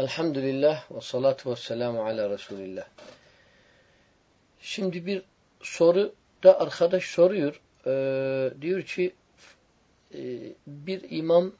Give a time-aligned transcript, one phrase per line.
[0.00, 2.84] Elhamdülillah ve salatu ve selamu ala Resulillah.
[4.60, 5.22] Şimdi bir
[5.62, 7.60] soru da arkadaş soruyor.
[7.86, 9.12] Ee, diyor ki
[10.14, 10.20] e,
[10.66, 11.52] bir imam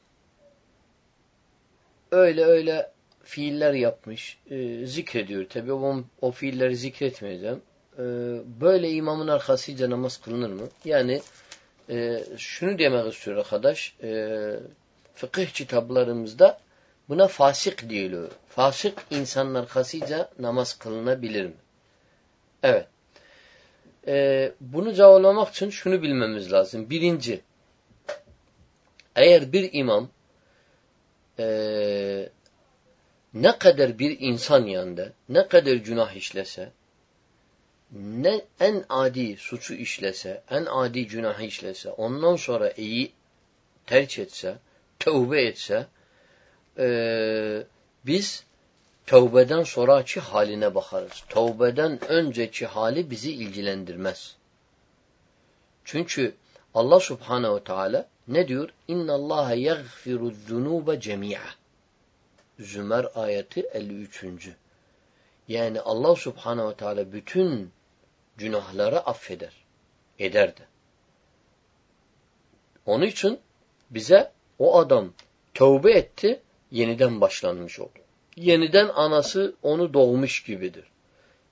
[2.11, 2.91] öyle öyle
[3.23, 4.37] fiiller yapmış.
[4.51, 5.49] E, zikrediyor.
[5.49, 7.61] Tabi o, o fiilleri zikretmeyeceğim.
[7.97, 8.03] E,
[8.61, 10.67] böyle imamın arkasıyla namaz kılınır mı?
[10.85, 11.21] Yani
[11.89, 13.95] e, şunu demek istiyor arkadaş.
[14.03, 14.53] E,
[15.15, 16.59] fıkıh kitaplarımızda
[17.09, 18.31] Buna fasık diyor.
[18.49, 21.53] Fasık insanlar kasıca namaz kılınabilir mi?
[22.63, 22.87] Evet.
[24.07, 26.89] Ee, bunu cevaplamak için şunu bilmemiz lazım.
[26.89, 27.41] Birinci,
[29.15, 30.09] eğer bir imam
[31.39, 32.29] e,
[33.33, 36.71] ne kadar bir insan yanında, ne kadar günah işlese,
[37.91, 43.11] ne en adi suçu işlese, en adi günah işlese, ondan sonra iyi
[43.85, 44.55] terk etse,
[44.99, 45.87] tövbe etse,
[46.77, 47.63] e,
[48.05, 48.43] biz
[49.05, 51.23] tövbeden sonraki haline bakarız.
[51.29, 54.35] Tövbeden önceki hali bizi ilgilendirmez.
[55.85, 56.35] Çünkü
[56.73, 58.69] Allah subhanehu ve teala ne diyor?
[58.87, 61.41] İnna Allah yaghfiru zunuba cemi'a.
[62.59, 64.25] Zümer ayeti 53.
[65.47, 67.71] Yani Allah subhanehu ve teala bütün
[68.37, 69.53] günahları affeder.
[70.19, 70.63] Eder de.
[72.85, 73.39] Onun için
[73.89, 75.13] bize o adam
[75.53, 76.41] tövbe etti,
[76.71, 77.99] yeniden başlanmış oldu.
[78.35, 80.85] Yeniden anası onu doğmuş gibidir.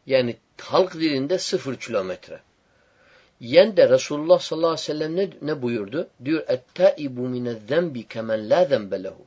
[0.05, 2.39] Yani halk dilinde sıfır kilometre.
[3.39, 6.09] Yen de Resulullah sallallahu aleyhi ve sellem ne, ne buyurdu?
[6.25, 9.25] Diyor ettaibu minezzenbi kemen la zembelehu.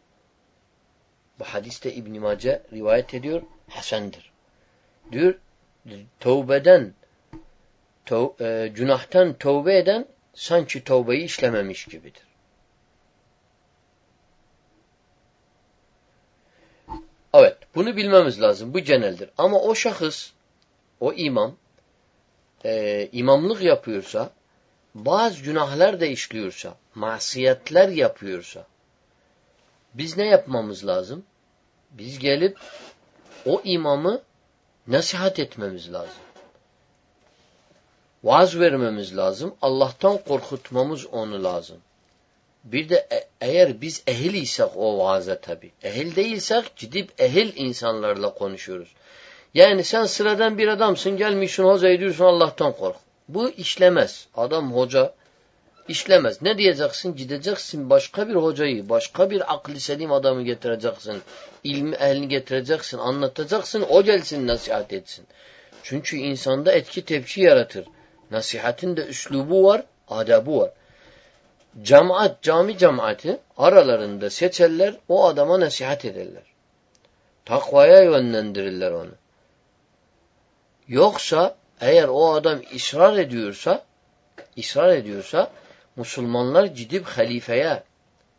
[1.38, 3.42] Bu hadiste İbn Mace rivayet ediyor.
[3.68, 4.32] Hasendir.
[5.12, 5.34] Diyor
[6.20, 6.94] tövbeden
[8.06, 12.31] tov, e, günahtan tövbe eden sanki tövbeyi işlememiş gibidir.
[17.74, 18.74] Bunu bilmemiz lazım.
[18.74, 19.30] Bu geneldir.
[19.38, 20.30] Ama o şahıs,
[21.00, 21.56] o imam,
[22.64, 24.30] e, imamlık yapıyorsa,
[24.94, 28.66] bazı günahlar da işliyorsa, masiyetler yapıyorsa,
[29.94, 31.24] biz ne yapmamız lazım?
[31.90, 32.58] Biz gelip
[33.46, 34.22] o imamı
[34.86, 36.22] nasihat etmemiz lazım.
[38.24, 39.54] Vaaz vermemiz lazım.
[39.62, 41.76] Allah'tan korkutmamız onu lazım.
[42.64, 45.70] Bir de e eğer biz ehil isek o vaaza tabi.
[45.82, 48.94] Ehil değilsek gidip ehil insanlarla konuşuyoruz.
[49.54, 52.96] Yani sen sıradan bir adamsın gelmişsin hoca diyorsun Allah'tan kork.
[53.28, 54.26] Bu işlemez.
[54.34, 55.14] Adam hoca
[55.88, 56.42] işlemez.
[56.42, 57.16] Ne diyeceksin?
[57.16, 61.22] Gideceksin başka bir hocayı, başka bir aklı selim adamı getireceksin.
[61.64, 65.26] İlmi ehlini getireceksin, anlatacaksın, o gelsin nasihat etsin.
[65.82, 67.86] Çünkü insanda etki tepki yaratır.
[68.30, 70.70] Nasihatin de üslubu var, adabı var.
[71.80, 76.42] Cemaat, cami cemaati aralarında seçerler, o adama nasihat ederler.
[77.44, 79.10] Takvaya yönlendirirler onu.
[80.88, 83.84] Yoksa eğer o adam ısrar ediyorsa,
[84.58, 85.50] ısrar ediyorsa
[85.96, 87.82] Müslümanlar gidip halifeye,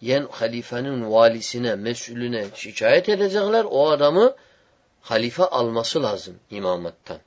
[0.01, 3.65] yen halifenin valisine, mesulüne şikayet edecekler.
[3.69, 4.35] O adamı
[5.01, 7.17] halife alması lazım imamattan.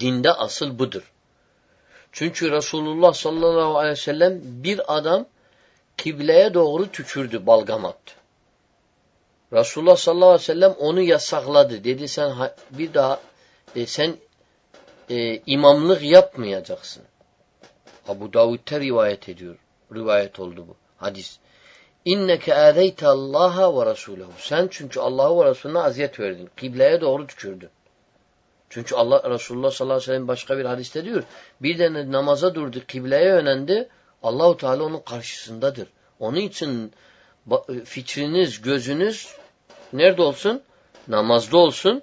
[0.00, 1.13] Dinde asıl budur.
[2.14, 5.26] Çünkü Resulullah sallallahu aleyhi ve sellem bir adam
[5.96, 8.14] kibleye doğru tükürdü, balgam attı.
[9.52, 11.84] Resulullah sallallahu aleyhi ve sellem onu yasakladı.
[11.84, 12.32] Dedi sen
[12.70, 13.20] bir daha
[13.76, 14.16] e, sen
[15.10, 17.02] e, imamlık yapmayacaksın.
[18.08, 19.56] Abu Davud'da rivayet ediyor.
[19.94, 20.76] Rivayet oldu bu.
[20.96, 21.38] Hadis.
[22.04, 24.32] İnneke âzeyte Allah'a ve Resulehu.
[24.38, 26.50] Sen çünkü Allah'a ve Resulüne aziyet verdin.
[26.56, 27.70] Kibleye doğru tükürdün.
[28.74, 31.22] Çünkü Allah Resulullah sallallahu aleyhi ve sellem başka bir hadiste diyor.
[31.60, 33.88] Bir de namaza durdu, kibleye yönendi.
[34.22, 35.88] Allahu Teala onun karşısındadır.
[36.20, 36.92] Onun için
[37.84, 39.36] fikriniz, gözünüz
[39.92, 40.62] nerede olsun?
[41.08, 42.02] Namazda olsun.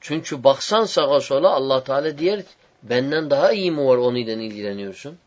[0.00, 2.42] Çünkü baksan sağa sola Allah Teala diyer
[2.82, 5.18] benden daha iyi mi var onunla ilgileniyorsun?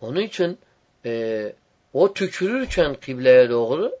[0.00, 0.58] Onun için
[1.04, 1.52] e,
[1.92, 3.96] o tükürürken kibleye doğru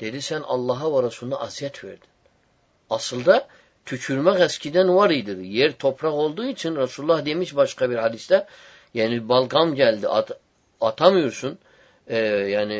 [0.00, 2.08] dedi sen Allah'a ve Resulüne aziyet verdin.
[2.90, 3.48] Aslında
[3.86, 5.46] tükürmek eskiden var idi.
[5.46, 8.46] Yer toprak olduğu için Resulullah demiş başka bir hadiste
[8.94, 10.30] yani balgam geldi at,
[10.80, 11.58] atamıyorsun.
[12.06, 12.78] Ee, yani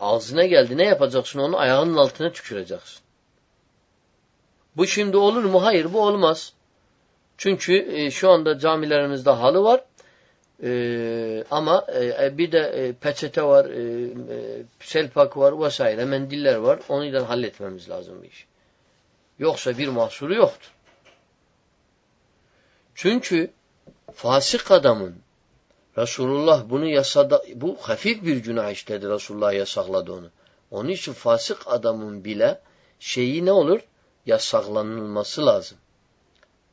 [0.00, 3.00] ağzına geldi ne yapacaksın onu ayağının altına tüküreceksin.
[4.76, 5.64] Bu şimdi olur mu?
[5.64, 6.52] Hayır bu olmaz.
[7.38, 9.84] Çünkü e, şu anda camilerimizde halı var.
[10.62, 16.80] E, ama e, bir de e, peçete var, e, e, selpak var vesaire, mendiller var.
[16.88, 18.46] Onu da halletmemiz lazım bu iş.
[19.38, 20.70] Yoksa bir mahsuru yoktur.
[22.94, 23.50] Çünkü
[24.14, 25.16] fasık adamın
[25.98, 30.30] Resulullah bunu yasada, bu hafif bir günah işledi Resulullah yasakladı onu.
[30.70, 32.60] Onun için fasık adamın bile
[33.00, 33.80] şeyi ne olur?
[34.26, 35.78] Yasaklanılması lazım.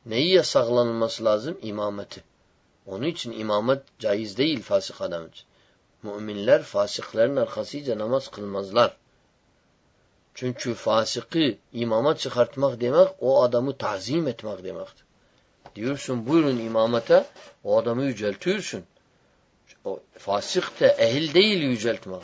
[0.06, 1.58] Neyi yasaklanılması lazım?
[1.62, 2.24] İmameti.
[2.86, 5.46] Onun için imamet caiz değil fasık adam için.
[6.02, 8.96] Müminler fasıkların arkasıyla namaz kılmazlar.
[10.34, 15.04] Çünkü fasıkı imama çıkartmak demek o adamı tazim etmek demektir.
[15.76, 17.26] Diyorsun buyurun imamete
[17.64, 18.84] o adamı yüceltiyorsun.
[19.84, 22.20] O fasık da ehil değil yüceltmeye.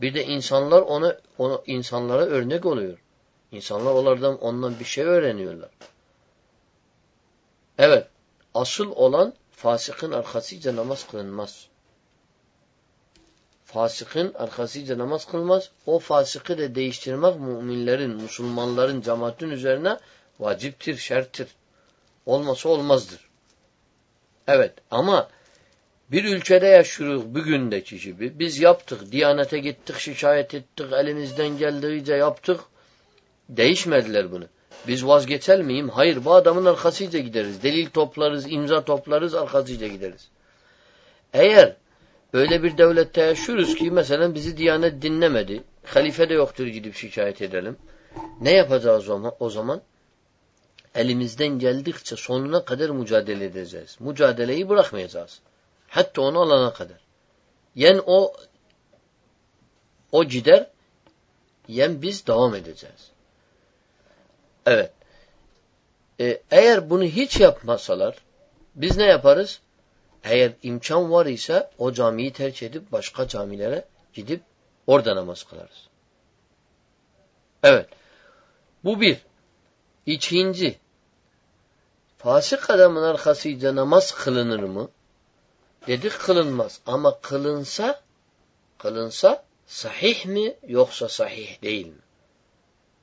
[0.00, 2.98] Bir de insanlar ona, ona insanlara örnek oluyor.
[3.52, 5.70] İnsanlar onlardan ondan bir şey öğreniyorlar.
[7.78, 8.06] Evet,
[8.54, 11.68] asıl olan fasıkın arkasıyla namaz kılınmaz.
[13.72, 15.70] Fasıkın arkasıyla namaz kılmaz.
[15.86, 19.98] O fasıkı da değiştirmek müminlerin, Müslümanların, cemaatin üzerine
[20.40, 21.48] vaciptir, şerttir.
[22.26, 23.28] Olmasa olmazdır.
[24.46, 25.28] Evet ama
[26.10, 28.38] bir ülkede yaşıyoruz bugündeki gibi.
[28.38, 32.60] Biz yaptık, Diyanete gittik, şikayet ettik, elimizden geldiğince yaptık.
[33.48, 34.44] Değişmediler bunu.
[34.86, 35.88] Biz vazgeçer miyim?
[35.88, 37.62] Hayır, bu adamın arkasıyla gideriz.
[37.62, 40.28] Delil toplarız, imza toplarız, arkasıyla gideriz.
[41.32, 41.76] Eğer
[42.32, 47.76] öyle bir devlette yaşıyoruz ki mesela bizi Diyanet dinlemedi, halife de yoktur gidip şikayet edelim.
[48.40, 49.08] Ne yapacağız
[49.40, 49.82] o zaman?
[50.94, 53.96] Elimizden geldikçe sonuna kadar mücadele edeceğiz.
[54.00, 55.40] Mücadeleyi bırakmayacağız.
[55.88, 56.98] Hatta onu alana kadar.
[57.74, 58.32] Yen o
[60.12, 60.70] o gider,
[61.68, 63.10] yen biz devam edeceğiz.
[64.66, 64.92] Evet.
[66.20, 68.16] Ee, eğer bunu hiç yapmasalar,
[68.74, 69.60] biz ne yaparız?
[70.28, 74.42] Eğer imkan var ise o camiyi tercih edip başka camilere gidip
[74.86, 75.88] orada namaz kılarız.
[77.62, 77.88] Evet.
[78.84, 79.18] Bu bir.
[80.06, 80.78] İkinci.
[82.18, 84.90] Fasık adamın arkasıyla namaz kılınır mı?
[85.86, 86.80] Dedik kılınmaz.
[86.86, 88.00] Ama kılınsa
[88.78, 92.00] kılınsa sahih mi yoksa sahih değil mi?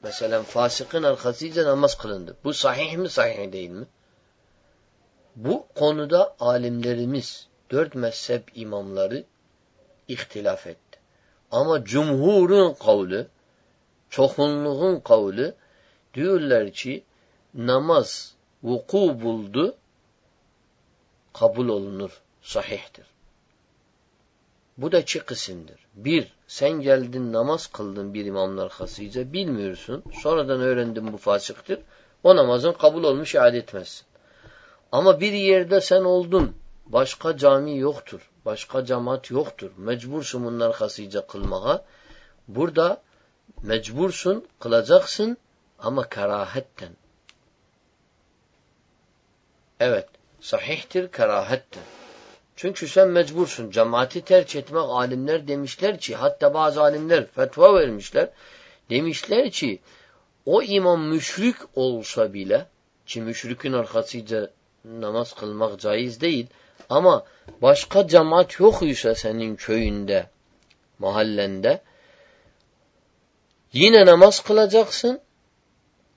[0.03, 2.37] Mesela fasıkın arkasıyla namaz kılındı.
[2.43, 3.85] Bu sahih mi sahih değil mi?
[5.35, 9.23] Bu konuda alimlerimiz, dört mezhep imamları
[10.07, 10.99] ihtilaf etti.
[11.51, 13.27] Ama cumhurun kavli,
[14.09, 15.53] çokunluğun kavli
[16.13, 17.03] diyorlar ki
[17.53, 19.75] namaz vuku buldu,
[21.33, 23.05] kabul olunur, sahihtir.
[24.77, 25.85] Bu da iki kısımdır.
[25.95, 30.03] Bir, sen geldin namaz kıldın bir imamın arkasıyla, bilmiyorsun.
[30.21, 31.79] Sonradan öğrendin bu fasıktır.
[32.23, 34.05] O namazın kabul olmuş iade etmezsin.
[34.91, 36.55] Ama bir yerde sen oldun,
[36.85, 39.71] başka cami yoktur, başka cemaat yoktur.
[39.77, 41.85] Mecbursun bunun arkasıyla kılmaya.
[42.47, 43.01] Burada
[43.63, 45.37] mecbursun, kılacaksın
[45.79, 46.89] ama karahetten.
[49.79, 50.07] Evet,
[50.41, 51.81] sahihtir, karahettir.
[52.55, 53.71] Çünkü sen mecbursun.
[53.71, 58.29] Cemaati tercih etmek alimler demişler ki hatta bazı alimler fetva vermişler.
[58.89, 59.79] Demişler ki
[60.45, 62.65] o imam müşrik olsa bile
[63.05, 64.49] ki müşrikin arkasıyla
[64.85, 66.47] namaz kılmak caiz değil
[66.89, 67.25] ama
[67.61, 70.29] başka cemaat yok ise senin köyünde,
[70.99, 71.81] mahallende
[73.73, 75.19] yine namaz kılacaksın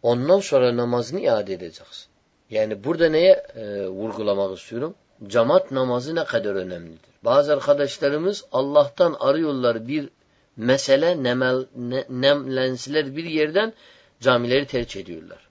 [0.03, 2.09] ondan sonra namazını iade edeceksin.
[2.51, 4.95] Yani burada neye e, vurgulamak istiyorum?
[5.27, 7.11] Camat namazı ne kadar önemlidir.
[7.25, 10.09] Bazı arkadaşlarımız Allah'tan arıyorlar bir
[10.57, 13.73] mesele nemel, ne, nemlensiler bir yerden
[14.21, 15.49] camileri tercih ediyorlar.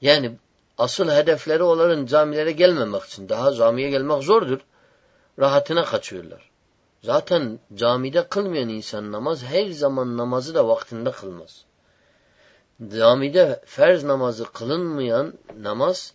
[0.00, 0.32] Yani
[0.78, 3.28] asıl hedefleri onların camilere gelmemek için.
[3.28, 4.60] Daha camiye gelmek zordur.
[5.38, 6.50] Rahatına kaçıyorlar.
[7.02, 11.64] Zaten camide kılmayan insan namaz her zaman namazı da vaktinde kılmaz.
[12.96, 16.14] Camide ferz namazı kılınmayan namaz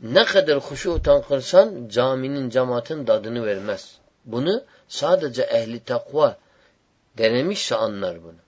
[0.00, 3.98] ne kadar huşutan kılsan caminin cemaatin dadını vermez.
[4.24, 6.36] Bunu sadece ehli takva
[7.18, 8.42] denemişse anlar bunu.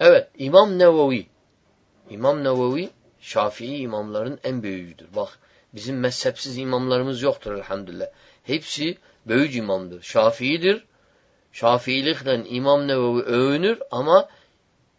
[0.00, 1.26] Evet İmam Nevevi
[2.10, 5.06] İmam Nevevi Şafii imamların en büyüğüdür.
[5.16, 5.38] Bak
[5.74, 8.06] bizim mezhepsiz imamlarımız yoktur elhamdülillah.
[8.42, 10.02] Hepsi büyük imamdır.
[10.02, 10.84] Şafii'dir.
[11.52, 14.28] Şafiilikten İmam Nevevi övünür ama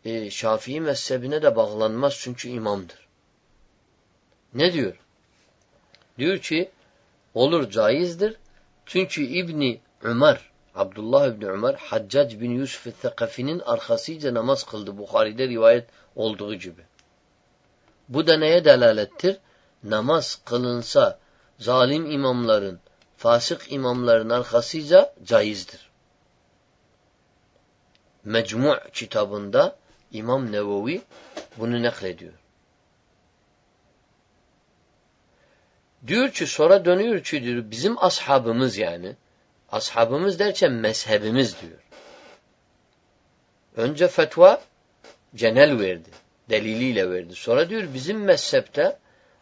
[0.05, 3.07] e, Şafii mezhebine de bağlanmaz çünkü imamdır.
[4.53, 5.00] Ne diyor?
[6.17, 6.71] Diyor ki
[7.33, 8.36] olur caizdir.
[8.86, 10.41] Çünkü İbni Ömer,
[10.75, 14.97] Abdullah İbni Ömer, Haccac bin Yusuf Thakafi'nin arkasıyla namaz kıldı.
[14.97, 16.81] Bukhari'de rivayet olduğu gibi.
[18.09, 19.37] Bu da neye delalettir?
[19.83, 21.19] Namaz kılınsa
[21.59, 22.79] zalim imamların,
[23.17, 25.89] fasık imamların arkasıyla caizdir.
[28.23, 29.75] Mecmu' kitabında
[30.11, 31.01] İmam Nevevi
[31.57, 32.33] bunu naklediyor.
[36.07, 39.15] Diyor ki sonra dönüyor ki diyor bizim ashabımız yani
[39.71, 41.79] ashabımız derken mezhebimiz diyor.
[43.75, 44.61] Önce fetva
[45.35, 46.09] genel verdi.
[46.49, 47.35] Deliliyle verdi.
[47.35, 48.99] Sonra diyor bizim mezhepte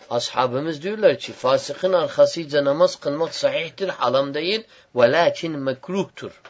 [0.10, 4.64] ashabımız diyorlar ki fasıkın arkasıyla namaz kılmak sahihtir, halam değil
[4.96, 6.42] ve lakin mekruhtur.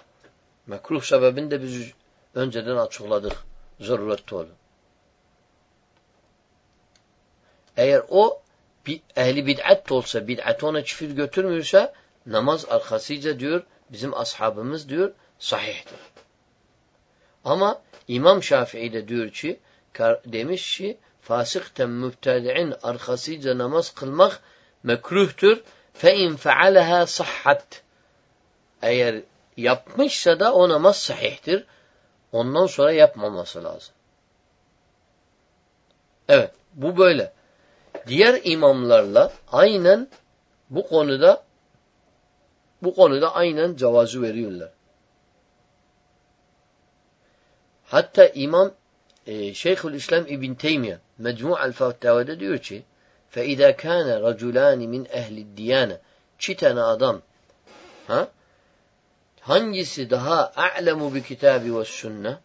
[0.68, 1.92] Mekruh sebebini de biz
[2.36, 3.34] önceden açıkladık.
[3.80, 4.48] Zaruretli olur.
[7.78, 8.42] Eğer o
[8.86, 11.94] bir ehli bid'at olsa, bid'at ona çifir götürmüyorsa
[12.26, 16.00] namaz arkasıyla diyor bizim ashabımız diyor sahihtir.
[17.46, 19.60] Ama İmam Şafii de diyor ki
[20.26, 24.40] demiş ki fasıkten mübtedi'in arkasıyla namaz kılmak
[24.84, 25.64] mekruhtur.
[25.94, 27.82] Fe in fealeha sahhat.
[28.82, 29.22] Eğer
[29.58, 31.66] yapmışsa da o namaz sahihtir.
[32.32, 33.96] Ondan sonra yapmaması lazım.
[36.30, 37.34] Evet, bu böyle.
[38.08, 40.10] Diğer imamlarla aynen
[40.70, 41.44] bu konuda
[42.84, 44.70] bu konuda aynen cevazı veriyorlar.
[47.86, 48.72] Hatta İmam
[49.27, 52.83] e, Şeyhülislam İbn Teymiye Mecmu'al Fatava'da diyor ki
[53.35, 55.97] فَاِذَا كَانَ رَجُلَانِ مِنْ اَهْلِ الدِّيَانَ
[56.39, 57.23] İki tane adam
[58.07, 58.29] ha?
[59.41, 62.37] hangisi daha a'lemu bi kitabi ve sünne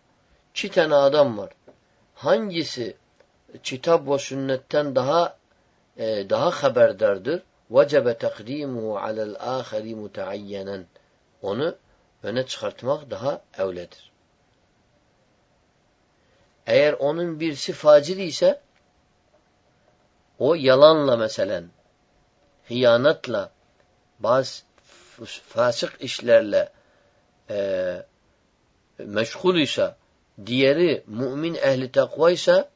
[0.52, 1.50] iki tane adam var.
[2.16, 2.98] Hangisi
[3.64, 5.38] kitap ve sünnetten daha
[5.98, 7.42] e, daha haberdardır?
[7.72, 10.84] وَجَبَ تَقْدِيمُهُ عَلَى الْآخَرِ مُتَعَيَّنًا
[11.42, 11.76] Onu
[12.24, 14.09] öne çıkartmak daha evledir.
[16.70, 18.62] Eğer onun birisi facir ise
[20.40, 21.64] o yalanla mesela
[22.68, 23.52] hıyanatla
[24.20, 24.64] bazı
[25.48, 26.72] fasık işlerle
[27.50, 28.06] e,
[28.98, 29.96] meşgul ise
[30.46, 32.70] diğeri mümin ehli takva ise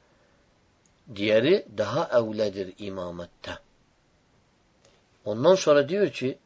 [1.16, 3.58] diğeri daha evledir imamette.
[5.26, 6.38] Ondan sonra diyor ki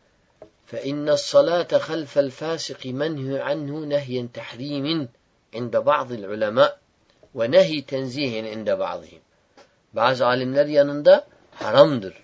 [0.71, 5.07] فَاِنَّ الصَّلَاةَ خَلْفَ الْفَاسِقِ مَنْهُ عَنْهُ نَهْيًا تَحْرِيمٍ
[5.53, 6.79] عند بعض العلماء
[7.34, 9.22] ve nehi tenzihin inde bazihim.
[9.92, 12.14] Bazı alimler yanında haramdır.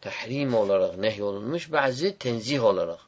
[0.00, 3.00] Tahrim olarak nehy olunmuş, bazı tenzih olarak.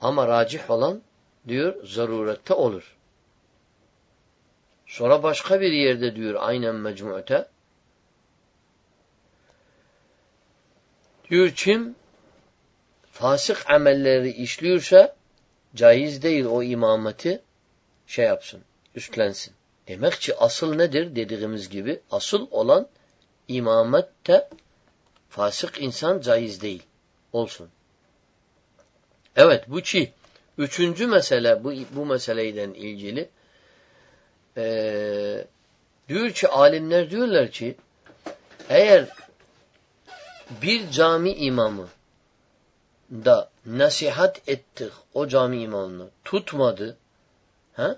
[0.00, 1.02] Ama racih olan
[1.48, 2.96] diyor zarurette olur.
[4.86, 7.48] Sonra başka bir yerde diyor aynen mecmu'te
[11.30, 11.96] diyor kim
[13.10, 15.16] fasık amelleri işliyorsa
[15.76, 17.42] caiz değil o imameti
[18.06, 18.60] şey yapsın,
[18.94, 19.54] üstlensin.
[19.88, 22.88] Demek ki asıl nedir dediğimiz gibi asıl olan
[23.48, 24.48] imamette
[25.28, 26.82] fasık insan caiz değil.
[27.32, 27.68] Olsun.
[29.36, 30.12] Evet bu ki
[30.58, 33.28] üçüncü mesele bu, bu meseleyden ilgili
[34.56, 35.46] ee,
[36.08, 37.76] diyor ki alimler diyorlar ki
[38.68, 39.08] eğer
[40.62, 41.88] bir cami imamı
[43.10, 46.96] da nasihat ettik o cami imamını tutmadı.
[47.72, 47.96] He?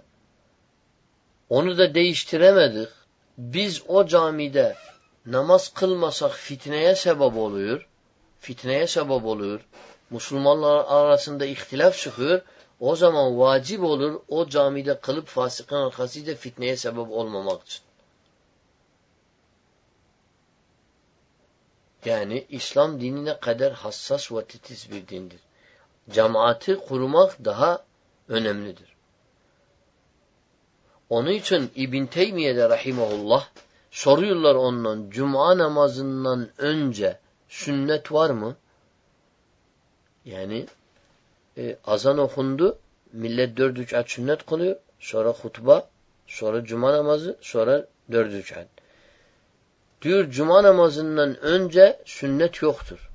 [1.48, 2.88] Onu da değiştiremedik.
[3.38, 4.76] Biz o camide
[5.26, 7.88] namaz kılmasak fitneye sebep oluyor.
[8.40, 9.60] Fitneye sebep oluyor.
[10.10, 12.40] Müslümanlar arasında ihtilaf çıkıyor.
[12.80, 17.87] O zaman vacip olur o camide kılıp fasıkın arkasıyla fitneye sebep olmamak için.
[22.04, 25.40] Yani İslam dinine kadar hassas ve titiz bir dindir.
[26.10, 27.84] Cemaati kurmak daha
[28.28, 28.96] önemlidir.
[31.10, 33.48] Onun için İbn Teymiye'de rahimahullah
[33.90, 38.56] soruyorlar ondan cuma namazından önce sünnet var mı?
[40.24, 40.66] Yani
[41.56, 42.78] e, azan okundu,
[43.12, 45.90] millet dört rekat sünnet kılıyor, sonra hutba,
[46.26, 48.66] sonra cuma namazı, sonra dört rekat.
[50.02, 53.10] Diyor cuma namazından önce sünnet yoktur.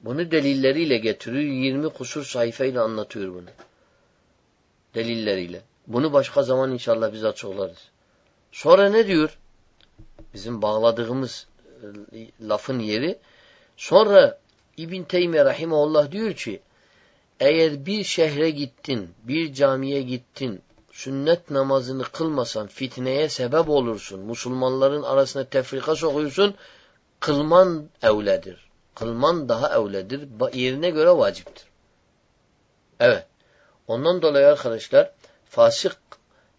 [0.00, 1.42] Bunu delilleriyle getiriyor.
[1.42, 3.50] 20 kusur sayfayla anlatıyor bunu.
[4.94, 5.60] Delilleriyle.
[5.86, 7.88] Bunu başka zaman inşallah biz açıklarız.
[8.52, 9.38] Sonra ne diyor?
[10.34, 11.46] Bizim bağladığımız
[12.12, 13.18] e, lafın yeri.
[13.76, 14.38] Sonra
[14.76, 16.60] İbn Teymiye Rahimahullah diyor ki
[17.40, 20.62] eğer bir şehre gittin, bir camiye gittin,
[20.92, 24.20] sünnet namazını kılmasan fitneye sebep olursun.
[24.20, 26.54] Müslümanların arasında tefrika sokuyorsun.
[27.20, 28.70] Kılman evledir.
[28.94, 30.28] Kılman daha evledir.
[30.52, 31.64] Yerine göre vaciptir.
[33.00, 33.26] Evet.
[33.88, 35.12] Ondan dolayı arkadaşlar
[35.44, 35.96] fasık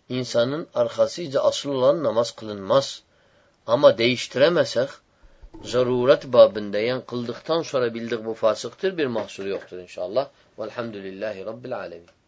[0.10, 3.04] insanın arkasıyla asıl olan namaz kılınmaz.
[3.68, 4.90] Ama değiştiremesek
[5.64, 10.30] zaruret babında yani kıldıktan sonra bildik bu fasıktır bir mahsur yoktur inşallah.
[10.60, 12.21] Velhamdülillahi Rabbil alemin.